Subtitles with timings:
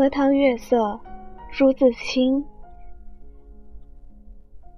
[0.00, 0.98] 荷塘月色，
[1.52, 2.42] 朱自清。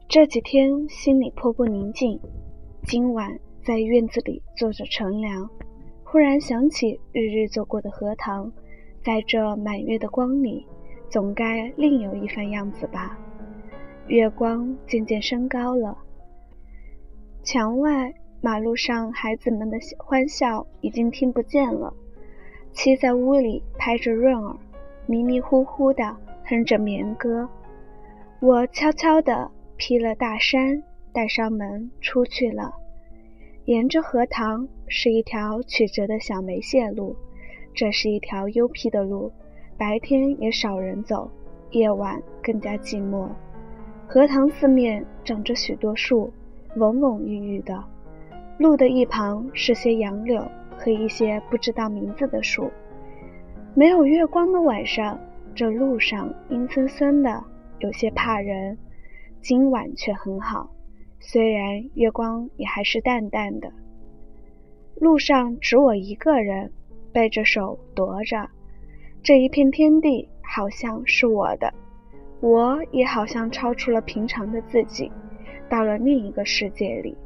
[0.09, 2.19] 这几天心里颇不宁静。
[2.83, 5.49] 今晚在院子里坐着乘凉，
[6.03, 8.51] 忽然想起日日走过的荷塘，
[9.05, 10.67] 在这满月的光里，
[11.09, 13.17] 总该另有一番样子吧。
[14.09, 15.97] 月光渐渐升高了，
[17.45, 21.95] 墙外马路上孩子们的欢笑已经听不见了。
[22.73, 24.59] 妻在屋里拍着闰儿。
[25.07, 27.49] 迷迷糊糊的哼着眠歌，
[28.41, 32.73] 我悄悄地披了大衫，带上门出去了。
[33.65, 37.17] 沿着荷塘是一条曲折的小梅泄路，
[37.75, 39.33] 这是一条幽僻的路，
[39.77, 41.31] 白天也少人走，
[41.71, 43.29] 夜晚更加寂寞。
[44.07, 46.33] 荷塘四面长着许多树，
[46.77, 47.83] 蓊蓊郁郁的。
[48.59, 50.47] 路的一旁是些杨柳
[50.77, 52.71] 和一些不知道名字的树。
[53.75, 55.19] 没有月光的晚上，
[55.55, 57.43] 这路上阴森森的，
[57.79, 58.77] 有些怕人。
[59.41, 60.71] 今晚却很好，
[61.19, 63.73] 虽然月光也还是淡淡的。
[64.97, 66.71] 路上只我一个人，
[67.15, 68.51] 背着手踱着。
[69.23, 71.73] 这一片天地好像是我的，
[72.41, 75.11] 我也好像超出了平常的自己，
[75.71, 77.17] 到了另一个世界里。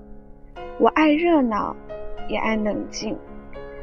[0.79, 1.75] 我爱热闹，
[2.29, 3.17] 也爱冷静；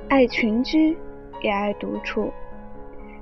[0.08, 0.97] 爱群居，
[1.41, 2.31] 也爱独处。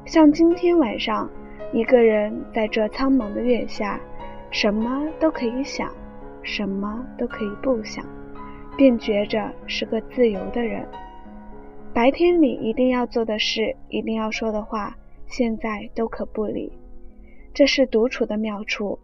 [0.05, 1.29] 像今天晚上，
[1.71, 4.01] 一个人在这苍茫的月下，
[4.49, 5.93] 什么都可以想，
[6.41, 8.03] 什么都可以不想，
[8.75, 10.85] 便觉着是个自由的人。
[11.93, 16.73] 白天里一定要做的事，一定要说的话，现在都可不理。
[17.53, 18.99] 这是独处的妙处，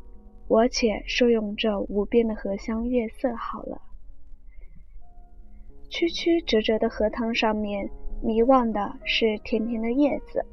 [0.48, 3.82] 我且受用这无边的荷香月色好了。
[5.89, 7.89] 曲曲折折的荷塘上面，
[8.22, 10.45] 迷望的是甜甜的叶子。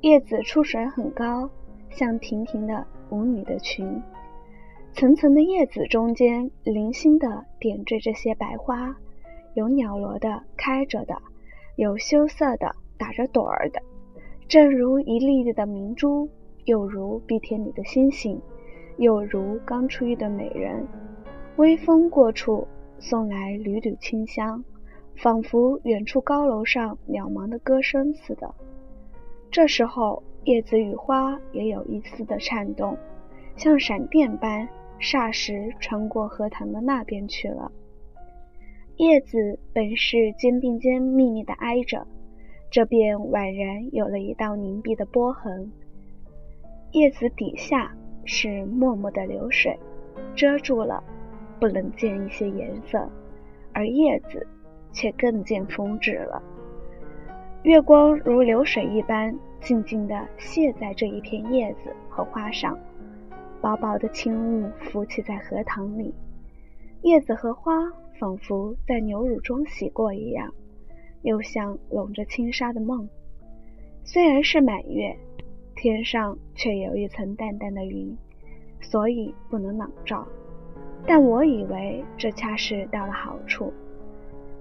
[0.00, 1.50] 叶子出水很高，
[1.90, 4.00] 像亭亭的舞女的裙。
[4.92, 8.96] 层层的叶子中间，零星的点缀着些白花，
[9.54, 11.20] 有鸟罗的开着的，
[11.74, 13.82] 有羞涩的打着朵儿的，
[14.46, 16.28] 正如一粒粒的明珠，
[16.64, 18.40] 又如碧天里的星星，
[18.98, 20.86] 又如刚出浴的美人。
[21.56, 22.68] 微风过处，
[23.00, 24.62] 送来缕缕清香，
[25.16, 28.54] 仿佛远处高楼上渺茫的歌声似的。
[29.50, 32.96] 这时候，叶子与花也有一丝的颤动，
[33.56, 34.68] 像闪电般，
[35.00, 37.72] 霎时穿过荷塘的那边去了。
[38.96, 42.06] 叶子本是肩并肩密密的挨着，
[42.70, 45.72] 这便宛然有了一道凝碧的波痕。
[46.92, 47.94] 叶子底下
[48.24, 49.78] 是脉脉的流水，
[50.34, 51.02] 遮住了，
[51.60, 53.08] 不能见一些颜色，
[53.72, 54.46] 而叶子
[54.92, 56.42] 却更见风致了。
[57.68, 62.78] 月光如流水一般，静静地泻在这一片叶子和花上，
[63.60, 66.14] 薄薄的轻雾浮起在荷塘里，
[67.02, 67.74] 叶子和花
[68.18, 70.50] 仿佛在牛乳中洗过一样，
[71.20, 73.06] 又像笼着轻纱的梦。
[74.02, 75.14] 虽然是满月，
[75.76, 78.16] 天上却有一层淡淡的云，
[78.80, 80.26] 所以不能朗照。
[81.06, 83.70] 但我以为这恰是到了好处，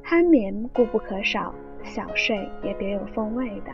[0.03, 1.55] 酣眠固不可少。
[1.83, 3.71] 小睡也别有风味的。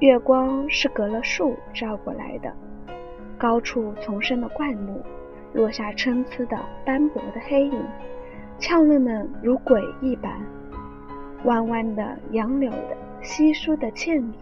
[0.00, 2.52] 月光是隔了树照过来的，
[3.36, 5.00] 高处丛生的灌木，
[5.52, 7.84] 落下参差的斑驳的黑影，
[8.58, 10.32] 俏嫩嫩如鬼一般；
[11.44, 14.34] 弯弯的杨柳的稀疏的倩影，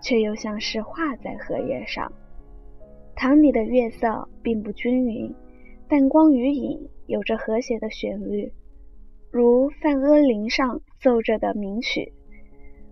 [0.00, 2.10] 却又像是画在荷叶上。
[3.16, 5.34] 塘里的月色并不均匀，
[5.88, 8.52] 但光与影有着和谐的旋律。
[9.36, 12.10] 如梵阿林上奏着的名曲，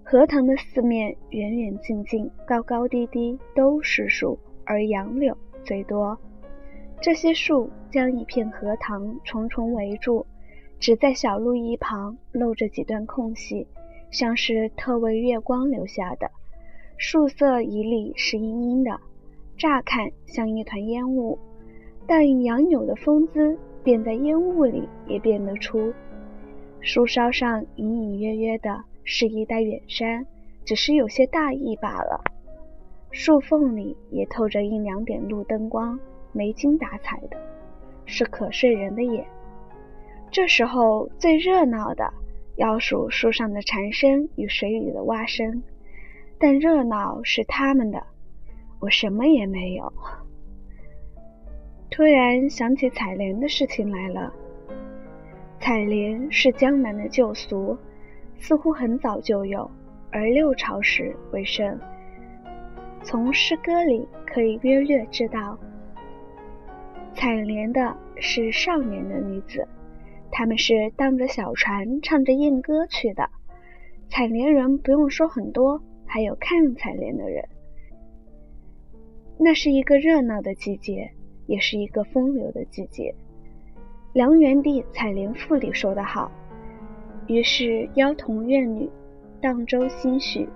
[0.02, 5.34] 荷塘的四面远远近近、高高低低都是树，而杨柳
[5.64, 6.18] 最多。
[7.00, 10.26] 这些树将一片荷塘重重围住，
[10.78, 13.66] 只在小路一旁露着几段空隙，
[14.10, 16.30] 像是特为月光留下的。
[16.98, 19.00] 树色一粒是阴阴的，
[19.56, 21.38] 乍看像一团烟雾，
[22.06, 25.90] 但杨柳的风姿便在烟雾里也辨得出。
[26.86, 30.26] 树梢上隐隐约约的是一带远山，
[30.66, 32.22] 只是有些大意罢了。
[33.10, 35.98] 树缝里也透着一两点路灯光，
[36.32, 37.38] 没精打采的，
[38.04, 39.24] 是可睡人的眼。
[40.30, 42.12] 这时候最热闹的
[42.56, 45.62] 要数树上的蝉声与水里的蛙声，
[46.38, 48.04] 但热闹是他们的，
[48.78, 49.90] 我什么也没有。
[51.90, 54.34] 突然想起采莲的事情来了。
[55.64, 57.74] 采莲是江南的旧俗，
[58.38, 59.70] 似乎很早就有，
[60.10, 61.80] 而六朝时为盛。
[63.02, 65.58] 从诗歌里可以约略知道，
[67.14, 69.66] 采莲的是少年的女子，
[70.30, 73.30] 他们是荡着小船，唱着艳歌去的。
[74.10, 77.42] 采莲人不用说很多，还有看采莲的人。
[79.38, 81.10] 那是一个热闹的季节，
[81.46, 83.14] 也是一个风流的季节。
[84.14, 86.30] 梁元帝《采莲赋》里说得好
[87.26, 88.88] ：“于是妖童怨女，
[89.40, 90.48] 荡舟兴许，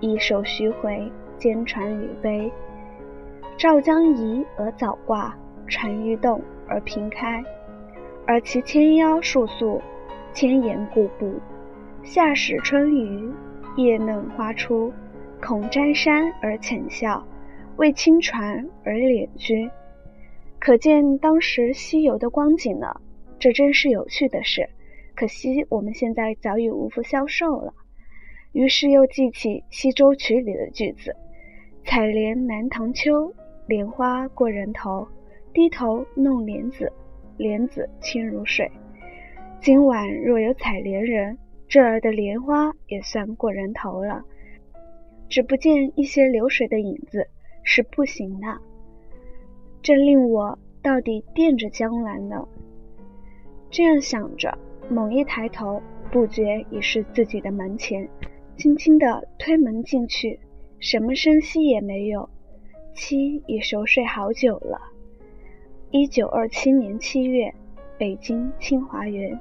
[0.00, 2.52] 一首徐回，兼传语悲。
[3.56, 5.34] 赵将移而早挂，
[5.66, 7.42] 船欲动而平开。
[8.26, 9.80] 而其纤腰束素，
[10.34, 11.40] 千岩固步。
[12.02, 13.32] 夏始春余，
[13.76, 14.92] 叶嫩花初，
[15.40, 17.26] 恐沾衫而浅笑。”
[17.78, 19.70] 为轻船而敛居，
[20.58, 23.00] 可见当时西游的光景呢。
[23.46, 24.68] 这真是有趣的事，
[25.14, 27.72] 可惜我们现在早已无福消受了。
[28.50, 31.14] 于是又记起《西洲曲》里的句子
[31.86, 33.32] ：“采莲南塘秋，
[33.68, 35.06] 莲花过人头。
[35.54, 36.92] 低头弄莲子，
[37.36, 38.68] 莲子清如水。”
[39.62, 41.38] 今晚若有采莲人，
[41.68, 44.24] 这儿的莲花也算过人头了，
[45.28, 47.28] 只不见一些流水的影子。
[47.62, 48.58] 是不行的，
[49.82, 52.44] 这令我到底惦着江南呢。
[53.76, 54.56] 这样想着，
[54.88, 58.08] 猛一抬头，不觉已是自己的门前，
[58.56, 60.40] 轻轻地推门进去，
[60.80, 62.26] 什么声息也没有。
[62.94, 64.80] 妻已熟睡好久了。
[65.90, 67.52] 一九二七年七月，
[67.98, 69.38] 北京清华园。